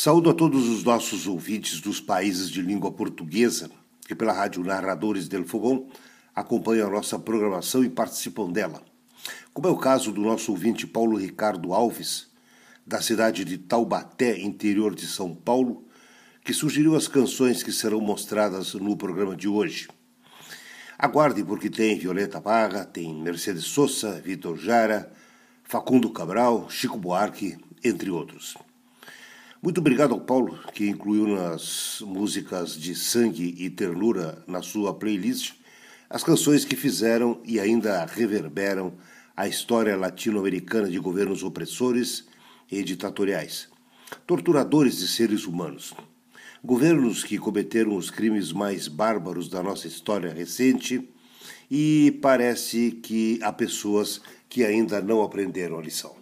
[0.00, 3.68] Saúdo a todos os nossos ouvintes dos países de língua portuguesa
[4.06, 5.88] que, pela rádio Narradores del Fogão,
[6.32, 8.80] acompanham a nossa programação e participam dela.
[9.52, 12.28] Como é o caso do nosso ouvinte Paulo Ricardo Alves,
[12.86, 15.84] da cidade de Taubaté, interior de São Paulo,
[16.44, 19.88] que sugeriu as canções que serão mostradas no programa de hoje.
[20.96, 25.12] Aguarde, porque tem Violeta Barra, tem Mercedes Sosa, Vitor Jara,
[25.64, 28.56] Facundo Cabral, Chico Buarque, entre outros.
[29.60, 35.54] Muito obrigado ao Paulo, que incluiu nas músicas de Sangue e Ternura na sua playlist
[36.08, 38.94] as canções que fizeram e ainda reverberam
[39.36, 42.26] a história latino-americana de governos opressores
[42.70, 43.68] e ditatoriais,
[44.26, 45.92] torturadores de seres humanos.
[46.64, 51.08] Governos que cometeram os crimes mais bárbaros da nossa história recente
[51.70, 56.16] e parece que há pessoas que ainda não aprenderam a lição.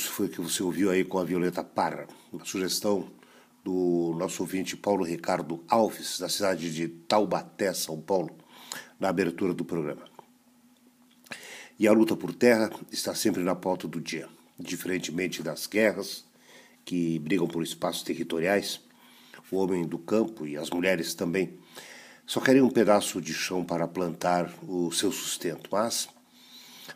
[0.00, 3.08] Americanos foi que você ouviu aí com a Violeta Parra, uma sugestão
[3.62, 8.30] do nosso ouvinte Paulo Ricardo Alves, da cidade de Taubaté, São Paulo,
[8.98, 10.02] na abertura do programa.
[11.78, 14.28] E a luta por terra está sempre na pauta do dia,
[14.58, 16.24] diferentemente das guerras
[16.84, 18.80] que brigam por espaços territoriais,
[19.50, 21.58] o homem do campo e as mulheres também
[22.24, 26.08] só querem um pedaço de chão para plantar o seu sustento, mas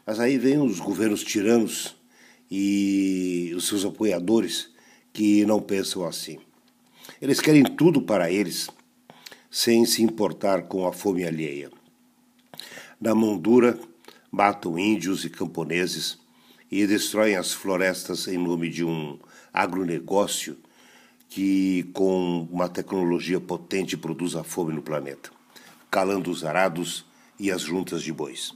[0.07, 1.97] mas aí vem os governos tiranos
[2.51, 4.71] e os seus apoiadores
[5.13, 6.39] que não pensam assim.
[7.21, 8.69] Eles querem tudo para eles,
[9.51, 11.71] sem se importar com a fome alheia.
[13.01, 13.79] Na mão dura,
[14.31, 16.19] matam índios e camponeses
[16.71, 19.19] e destroem as florestas em nome de um
[19.53, 20.57] agronegócio
[21.29, 25.31] que, com uma tecnologia potente, produz a fome no planeta,
[25.91, 27.05] calando os arados
[27.39, 28.53] e as juntas de bois.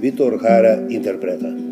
[0.00, 1.69] Vitor Hara interpreta.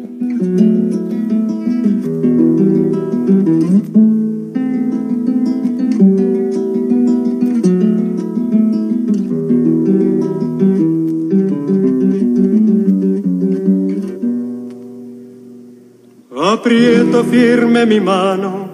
[16.41, 18.69] Aprieto firme mi mano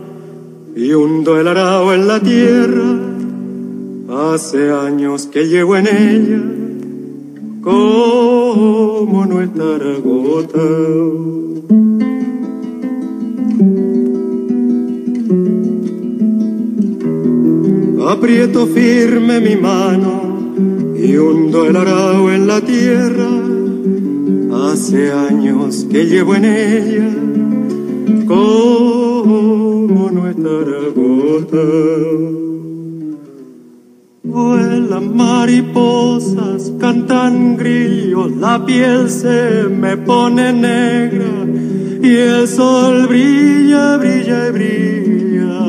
[0.74, 2.98] y hundo el arao en la tierra.
[4.32, 6.42] Hace años que llevo en ella,
[8.54, 11.34] como no estar agotado.
[18.08, 23.30] Aprieto firme mi mano y hundo el arao en la tierra.
[24.70, 27.10] Hace años que llevo en ella,
[28.26, 32.34] como no estar agotado.
[35.04, 35.93] Cantan grillos,
[38.44, 41.32] la piel se me pone negra
[42.02, 45.62] y el sol brilla, brilla y brilla.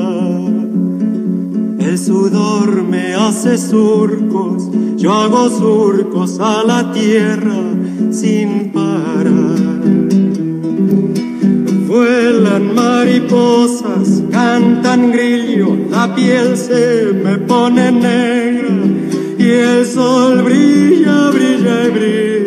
[1.88, 7.62] El sudor me hace surcos, yo hago surcos a la tierra
[8.12, 9.56] sin parar.
[11.88, 18.76] Vuelan mariposas, cantan grillos, la piel se me pone negra
[19.38, 22.45] y el sol brilla, brilla y brilla.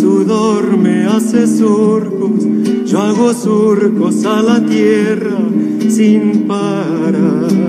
[0.00, 2.44] Sudor me hace surcos,
[2.84, 5.38] yo hago surcos a la tierra
[5.88, 7.63] sin parar.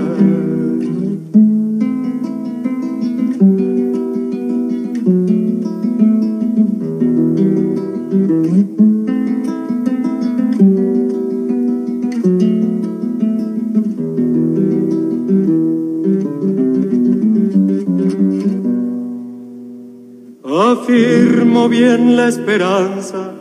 [21.66, 23.34] Afirmo bien la esperanza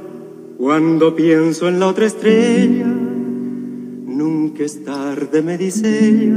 [0.57, 2.87] cuando pienso en la otra estrella.
[2.87, 6.33] Nunca es tarde, me dice ella.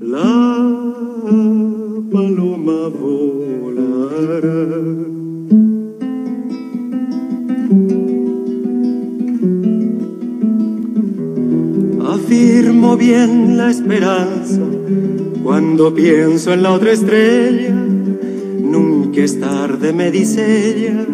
[0.00, 0.22] La
[2.10, 4.48] paloma volará.
[12.14, 14.62] Afirmo bien la esperanza
[15.44, 17.67] cuando pienso en la otra estrella.
[19.18, 21.04] Es tarde, me dice ella.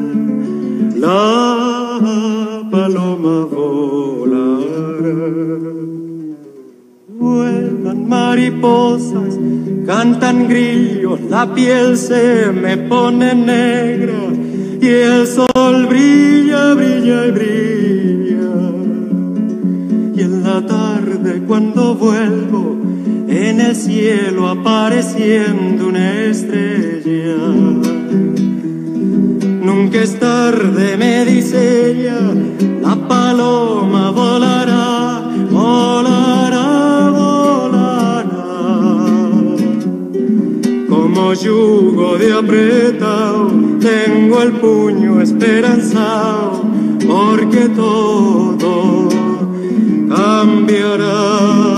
[0.98, 4.58] La paloma volará.
[7.08, 9.38] Vuelan mariposas,
[9.86, 14.20] cantan grillos, la piel se me pone negra
[14.82, 18.54] y el sol brilla, brilla y brilla.
[20.14, 22.76] Y en la tarde cuando vuelvo,
[23.28, 27.36] en el cielo apareciendo una estrella.
[29.62, 32.18] Nunca es tarde, me dice ella,
[32.80, 38.44] la paloma volará, volará, volará.
[40.88, 43.48] Como yugo de apretado,
[43.80, 46.62] tengo el puño esperanzado,
[47.06, 49.08] porque todo
[50.08, 51.73] cambiará.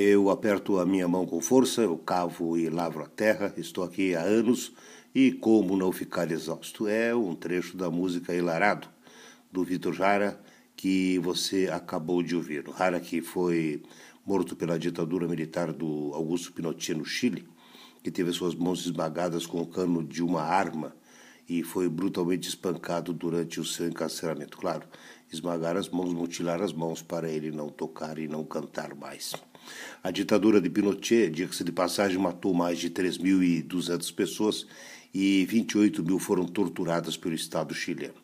[0.00, 4.14] Eu aperto a minha mão com força, eu cavo e lavro a terra, estou aqui
[4.14, 4.72] há anos
[5.12, 6.86] e como não ficar exausto?
[6.86, 8.88] É um trecho da música Hilarado,
[9.50, 10.40] do Vitor Jara,
[10.76, 12.68] que você acabou de ouvir.
[12.68, 13.82] O Jara que foi
[14.24, 17.48] morto pela ditadura militar do Augusto Pinochet no Chile,
[18.00, 20.94] que teve suas mãos esmagadas com o cano de uma arma
[21.48, 24.58] e foi brutalmente espancado durante o seu encarceramento.
[24.58, 24.86] Claro,
[25.32, 29.34] esmagar as mãos, mutilar as mãos para ele não tocar e não cantar mais.
[30.02, 34.66] A ditadura de Pinochet, diga-se de passagem, matou mais de 3.200 pessoas
[35.12, 38.14] e 28 mil foram torturadas pelo Estado chileno.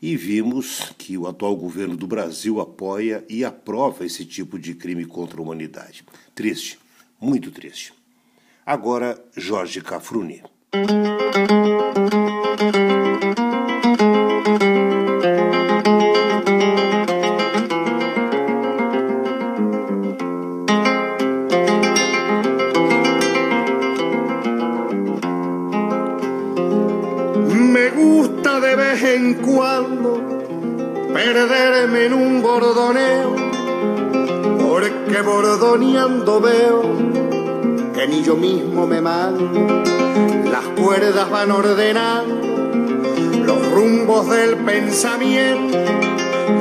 [0.00, 5.04] E vimos que o atual governo do Brasil apoia e aprova esse tipo de crime
[5.04, 6.04] contra a humanidade.
[6.34, 6.78] Triste,
[7.20, 7.92] muito triste.
[8.64, 10.42] Agora, Jorge Cafruni.
[41.28, 42.46] Cuerdas van ordenando
[43.44, 45.78] los rumbos del pensamiento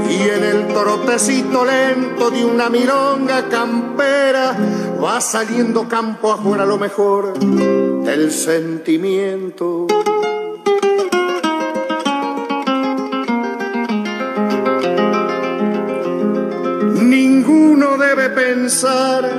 [0.10, 4.56] y en el trotecito lento de una milonga campera
[5.04, 9.88] va saliendo campo afuera lo mejor del sentimiento.
[17.02, 19.30] Ninguno debe pensar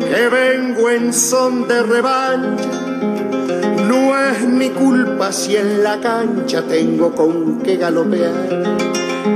[0.00, 2.65] que vengo en son de revancha.
[5.26, 8.48] Culpa si en la cancha tengo con qué galopear.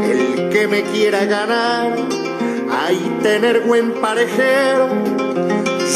[0.04, 1.96] El que me quiera ganar,
[2.70, 4.88] hay tener buen parejero.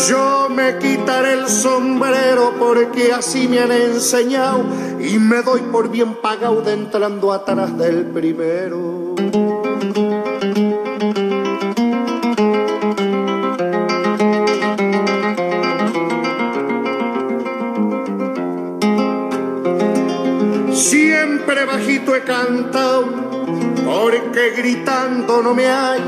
[0.08, 4.64] Yo me quitaré el sombrero porque así me han enseñado
[4.98, 9.03] y me doy por bien pagado de entrando atrás del primero.
[21.64, 23.06] Bajito he cantado,
[23.84, 26.00] porque gritando no me hay.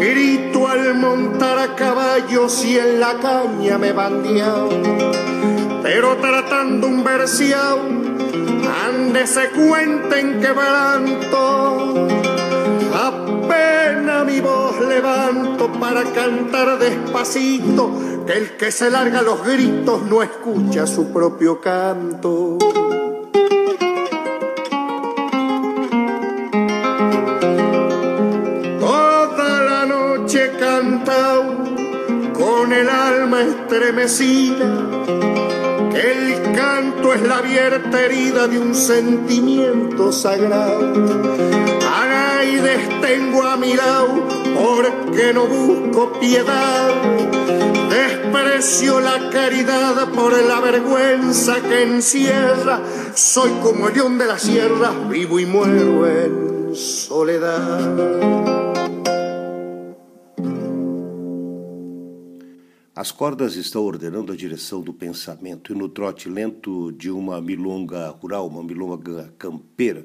[0.00, 4.68] Grito al montar a caballo si en la caña me bandeado.
[5.82, 7.80] Pero tratando un verseado,
[8.86, 12.08] ande se cuenten quebranto.
[12.94, 17.92] Apenas mi voz levanto para cantar despacito,
[18.26, 22.58] que el que se larga los gritos no escucha su propio canto.
[33.36, 34.66] Alma estremecida,
[35.90, 40.92] que el canto es la abierta herida de un sentimiento sagrado.
[41.94, 46.90] Anaides tengo a mi lado porque no busco piedad,
[47.90, 52.80] desprecio la caridad por la vergüenza que encierra.
[53.14, 58.35] Soy como el león de la sierra, vivo y muero en soledad.
[63.06, 68.08] As cordas estão ordenando a direção do pensamento e no trote lento de uma milonga
[68.08, 70.04] rural, uma milonga campeira,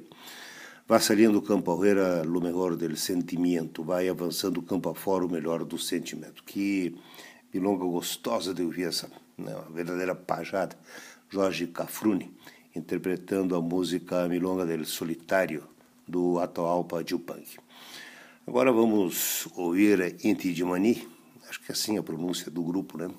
[0.88, 5.32] vai saliendo o campo arreira lo melhor del sentimento, vai avançando o campo afora o
[5.32, 6.44] melhor do sentimento.
[6.44, 6.96] Que
[7.52, 10.78] milonga gostosa de ouvir essa, né, uma verdadeira pajada.
[11.28, 12.32] Jorge Cafrune,
[12.76, 15.64] interpretando a música Milonga del Solitário,
[16.08, 17.44] do Atahualpa Jupang.
[18.46, 21.11] Agora vamos ouvir Inti de Mani,
[21.52, 23.10] acho que é assim a pronúncia do grupo, né?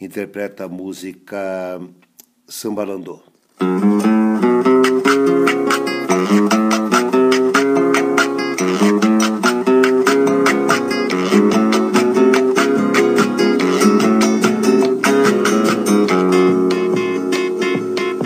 [0.00, 1.80] Interpreta a música
[2.46, 3.20] Sambalandô.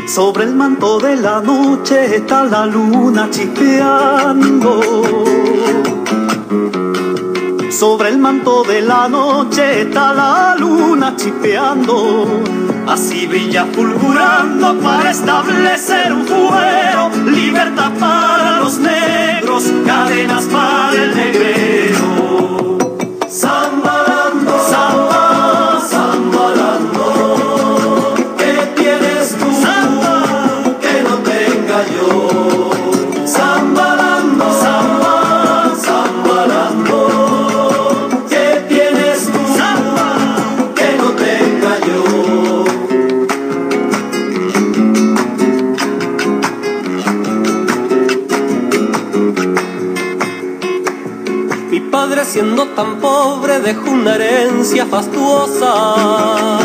[0.06, 4.80] Sobre el manto de la noche está la luna chispeando
[7.74, 12.26] sobre el manto de la noche está la luna chispeando.
[12.86, 17.10] Así brilla fulgurando para establecer un fuero.
[17.26, 22.53] Libertad para los negros, cadenas para el negrero.
[53.64, 56.58] Dejó una herencia fastuosa.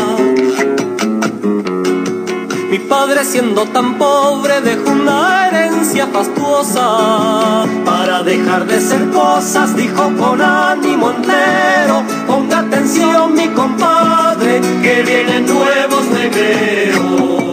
[2.70, 7.64] Mi padre siendo tan pobre dejó una herencia fastuosa.
[7.86, 12.02] Para dejar de ser cosas dijo con ánimo entero.
[12.26, 17.49] Ponga atención mi compadre que vienen nuevos negreros.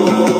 [0.00, 0.37] Oh.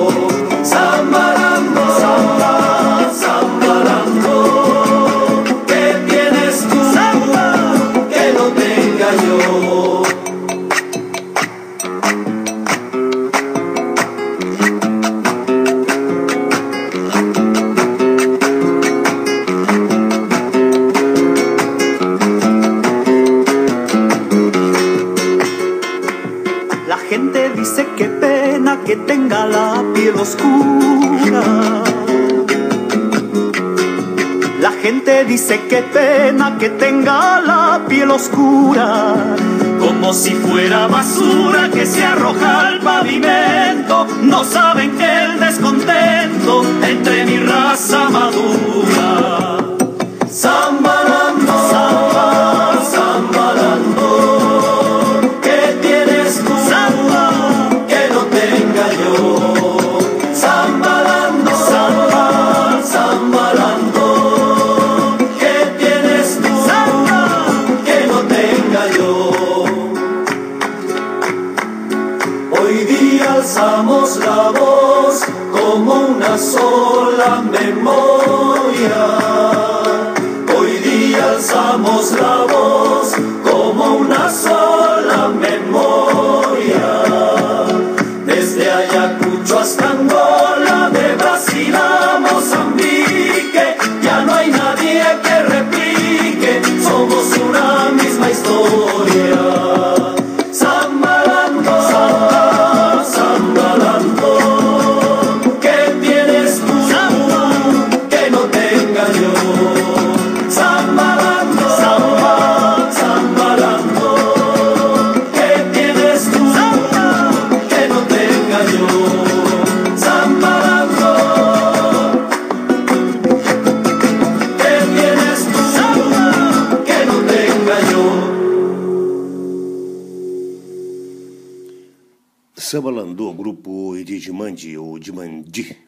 [134.99, 135.79] Ou Dimandi,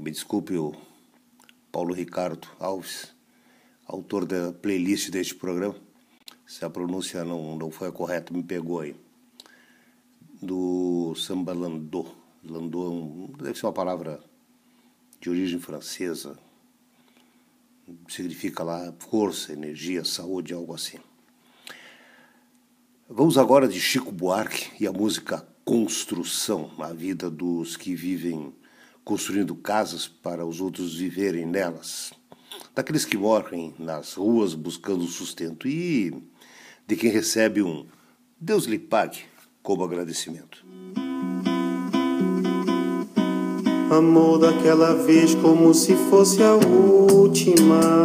[0.00, 0.74] me desculpe o
[1.70, 3.14] Paulo Ricardo Alves,
[3.86, 5.76] autor da playlist deste programa,
[6.44, 8.96] se a pronúncia não, não foi a correta, me pegou aí,
[10.42, 12.04] do Samba Landô.
[12.42, 14.20] Landô é deve ser uma palavra
[15.20, 16.36] de origem francesa,
[18.08, 20.98] significa lá força, energia, saúde, algo assim.
[23.08, 28.54] Vamos agora de Chico Buarque e a música Construção, a vida dos que vivem
[29.04, 32.12] construindo casas para os outros viverem nelas,
[32.72, 36.14] daqueles que morrem nas ruas buscando sustento e
[36.86, 37.84] de quem recebe um
[38.40, 39.24] Deus lhe pague
[39.60, 40.64] como agradecimento.
[43.90, 48.04] Amor daquela vez como se fosse a última.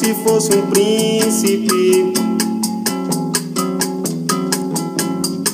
[0.00, 2.14] Se fosse um príncipe.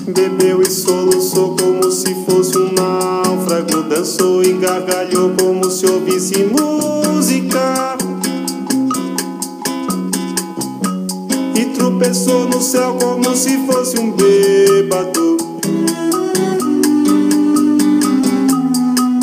[0.07, 3.83] Bebeu e soluçou como se fosse um náufrago.
[3.89, 7.97] Dançou e gargalhou como se ouvisse música.
[11.57, 15.39] E tropeçou no céu como se fosse um bêbado.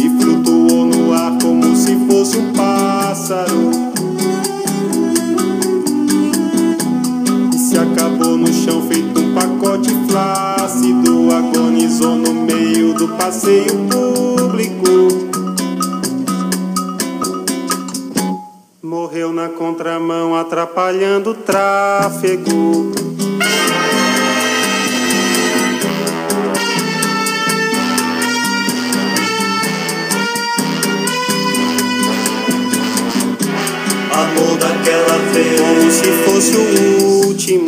[0.02, 3.83] E flutuou no ar como se fosse um pássaro.
[13.18, 14.84] Passeio público.
[18.82, 22.92] Morreu na contramão, atrapalhando o tráfego.
[34.12, 37.68] Amor daquela vez Como se fosse o último.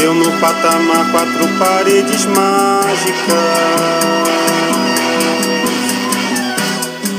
[0.00, 3.20] Ergueu no patamar quatro paredes mágicas.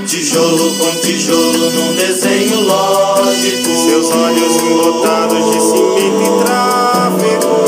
[0.08, 7.62] Tijolo com tijolo num desenho lógico Seus olhos embotados de cimento e tráfego.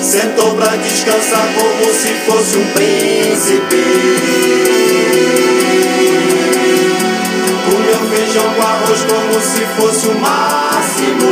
[0.00, 3.84] Sentou pra descansar como se fosse um príncipe
[7.66, 11.31] Comeu feijão com arroz como se fosse o máximo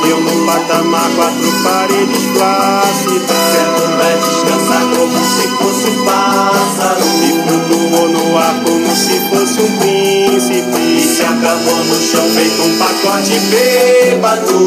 [0.00, 3.28] Ergueu no patamar quatro paredes plácidas.
[3.96, 9.66] Pra descansar como se fosse um pássaro E flutuou no ar como se fosse um
[9.66, 11.06] E príncipe.
[11.06, 14.58] se acabou no chão feito um pacote bêbado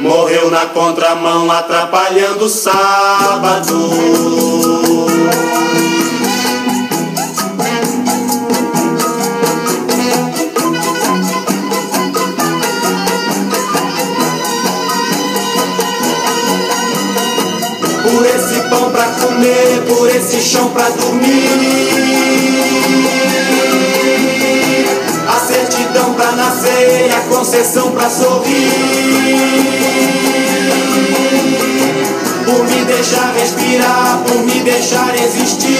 [0.00, 3.90] Morreu na contramão atrapalhando o sábado
[20.30, 21.26] esse chão pra dormir.
[25.26, 28.70] A certidão pra nascer e a concessão pra sorrir.
[32.44, 35.78] Por me deixar respirar, por me deixar existir.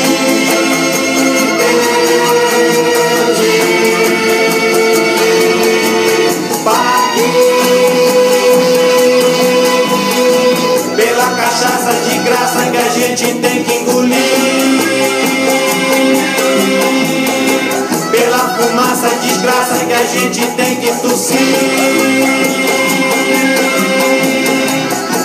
[12.70, 13.49] que a gente tem
[20.10, 21.38] gente tem que tossir.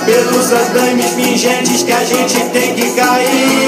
[0.05, 3.64] Pelos andames pingentes que a gente tem que cair.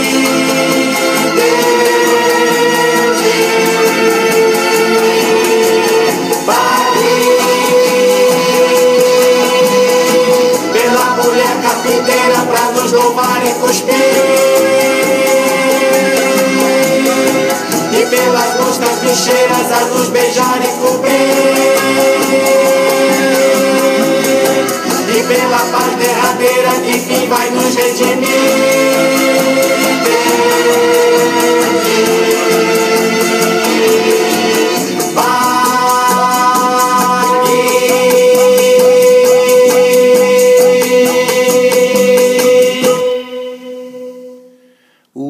[25.47, 28.27] Pela paz derradeira que fim vai nos redimir.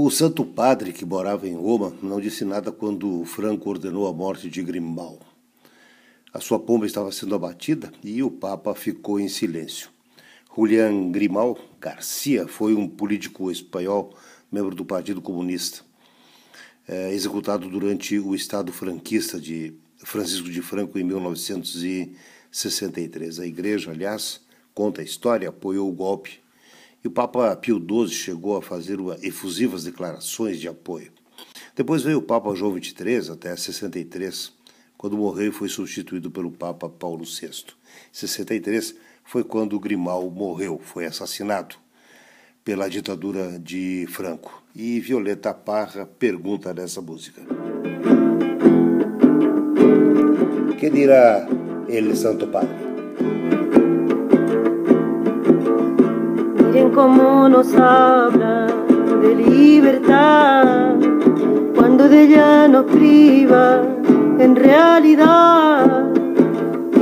[0.10, 4.63] Santo Padre, que morava em Roma, não disse nada quando Franco ordenou a morte de
[4.63, 5.19] Grimbal.
[6.34, 9.91] A sua pomba estava sendo abatida e o Papa ficou em silêncio.
[10.57, 14.17] Julián Grimal Garcia foi um político espanhol,
[14.51, 15.85] membro do Partido Comunista,
[16.87, 23.39] é, executado durante o Estado franquista de Francisco de Franco em 1963.
[23.39, 24.41] A igreja, aliás,
[24.73, 26.39] conta a história, apoiou o golpe
[27.03, 31.11] e o Papa Pio XII chegou a fazer efusivas declarações de apoio.
[31.75, 34.51] Depois veio o Papa João XXIII até 63,
[34.97, 37.75] quando morreu e foi substituído pelo Papa Paulo VI.
[38.11, 38.95] Em 63
[39.27, 41.75] foi quando Grimal morreu, foi assassinado
[42.63, 44.63] pela ditadura de Franco.
[44.73, 47.41] E Violeta Parra pergunta nessa música.
[50.79, 51.45] Que dirá
[51.89, 52.87] ele, Santo Padre?
[56.63, 58.67] Miren cómo nos habla
[59.21, 60.95] de libertad,
[61.75, 63.81] cuando de ella nos priva
[64.39, 66.13] en realidad.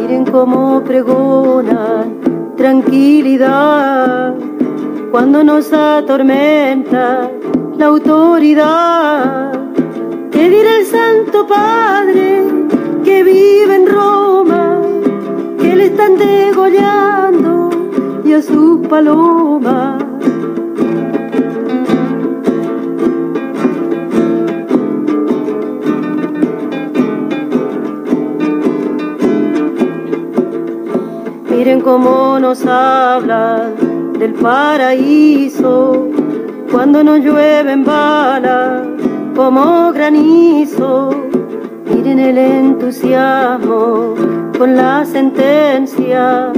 [0.08, 2.05] Miren cómo pregonan
[2.66, 4.34] tranquilidad,
[5.12, 7.30] cuando nos atormenta
[7.78, 9.52] la autoridad.
[10.32, 12.44] ¿Qué dirá el Santo Padre
[13.04, 14.82] que vive en Roma,
[15.60, 17.70] que le están degollando?
[18.26, 20.00] y a su paloma.
[31.76, 36.08] Miren cómo nos hablan del paraíso
[36.72, 38.88] cuando nos llueven balas
[39.36, 41.10] como granizo.
[41.94, 44.16] Miren el entusiasmo
[44.58, 46.54] con la sentencia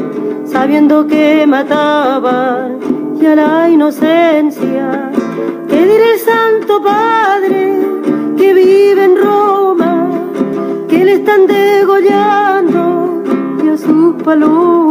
[0.46, 2.78] sabiendo que mataban
[3.20, 5.10] y a la inocencia.
[5.68, 7.82] ¿Qué dirá el Santo Padre
[8.38, 10.10] que vive en Roma,
[10.88, 13.24] que le están degollando
[13.64, 14.87] y a sus palomas?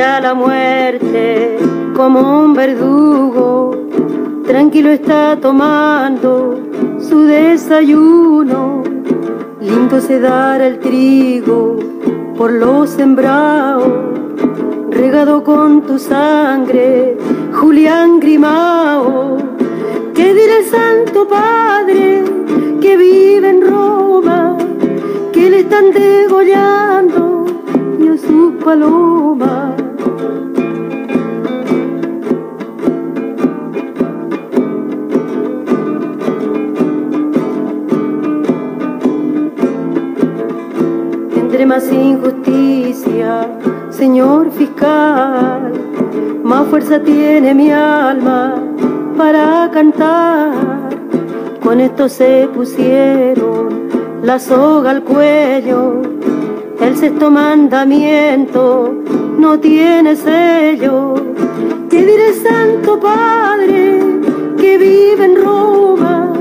[0.00, 1.58] La muerte
[1.94, 3.72] como un verdugo,
[4.46, 6.58] tranquilo está tomando
[6.98, 8.82] su desayuno.
[9.60, 11.78] Lindo se dará el trigo
[12.34, 14.14] por lo sembrado,
[14.90, 17.18] regado con tu sangre,
[17.52, 19.36] Julián Grimao.
[20.14, 22.24] ¿Qué dirá el Santo Padre
[22.80, 24.56] que vive en Roma,
[25.30, 27.44] que le están degollando
[27.98, 29.49] y a sus palomas?
[44.40, 45.72] amor fiscal,
[46.42, 48.54] más fuerza tiene mi alma
[49.16, 50.88] para cantar.
[51.62, 53.90] Con esto se pusieron
[54.22, 56.00] la soga al cuello,
[56.80, 58.94] el sexto mandamiento
[59.38, 61.14] no tiene sello.
[61.90, 64.00] Te diré Santo Padre
[64.56, 66.32] que vive en Roma,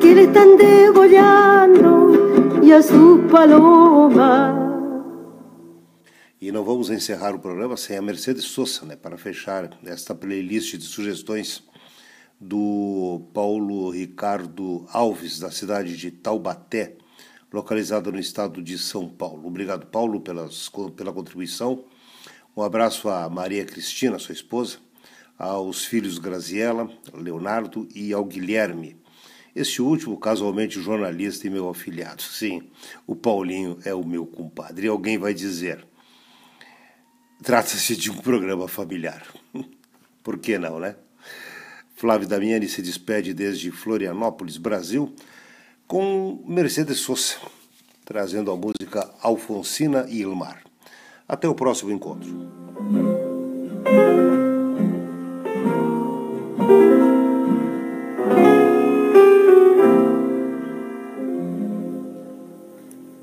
[0.00, 2.12] que le están degollando
[2.60, 4.59] y a sus palomas
[6.40, 10.74] E não vamos encerrar o programa sem a Mercedes Sosa, né, para fechar esta playlist
[10.74, 11.62] de sugestões
[12.40, 16.96] do Paulo Ricardo Alves, da cidade de Taubaté,
[17.52, 19.46] localizada no estado de São Paulo.
[19.46, 21.84] Obrigado, Paulo, pelas, pela contribuição.
[22.56, 24.78] Um abraço a Maria Cristina, sua esposa,
[25.38, 28.96] aos filhos Graziela, Leonardo e ao Guilherme.
[29.54, 32.22] Este último, casualmente, jornalista e meu afilhado.
[32.22, 32.70] Sim,
[33.06, 34.86] o Paulinho é o meu compadre.
[34.86, 35.89] E alguém vai dizer:
[37.42, 39.22] trata-se de um programa familiar.
[40.22, 40.96] Por que não, né?
[41.96, 45.14] Flávio Damiani se despede desde Florianópolis, Brasil,
[45.86, 47.34] com Mercedes Sosa,
[48.04, 50.62] trazendo a música Alfonsina e Ilmar.
[51.28, 52.30] Até o próximo encontro.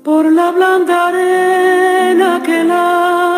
[0.02, 3.37] Por la blanda arena que lame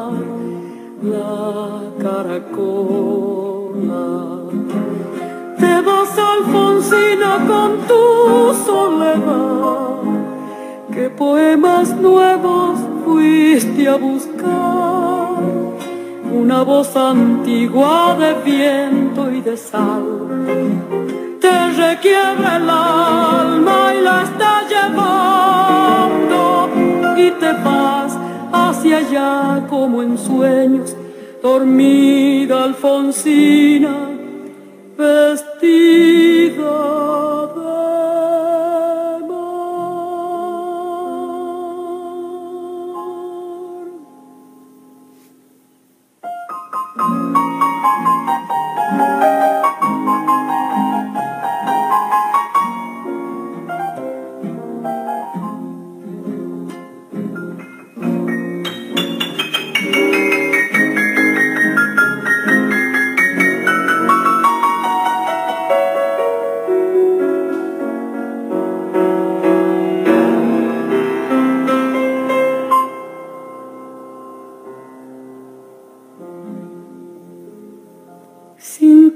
[1.01, 2.43] la caracola.
[5.57, 9.97] Te vas, Alfonsina, con tu soledad,
[10.93, 15.43] qué poemas nuevos fuiste a buscar,
[16.31, 20.21] una voz antigua de viento y de sal
[21.41, 22.69] te requiere el
[29.69, 30.95] como en sueños,
[31.43, 34.10] dormida Alfonsina,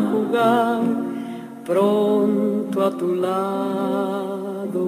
[0.00, 0.80] jugar
[1.64, 4.84] pronto a tu lado.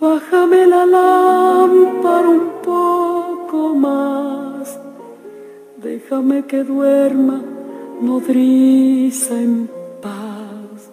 [0.00, 4.78] Bájame la lámpara un poco más,
[5.82, 7.40] déjame que duerma
[8.00, 9.68] nodriza en
[10.02, 10.90] paz.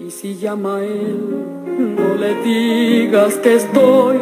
[0.00, 1.44] Y si llama a él,
[1.96, 4.18] no le digas que estoy,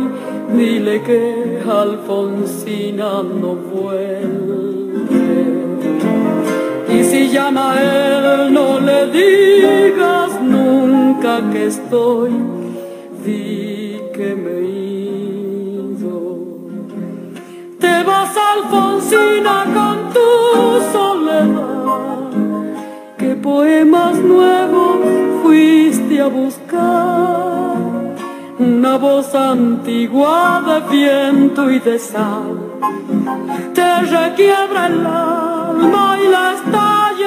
[0.57, 4.82] dile que Alfonsina no vuelve.
[7.43, 12.31] Llama él, no le digas nunca que estoy,
[13.25, 16.19] di que me ido.
[17.81, 20.29] Te vas, Alfonsina, con tu
[20.93, 22.31] soledad.
[23.19, 24.99] ¿Qué poemas nuevos
[25.43, 27.77] fuiste a buscar?
[28.61, 32.73] Una voz antigua de viento y de sal
[33.75, 36.92] te requiebra el alma y la está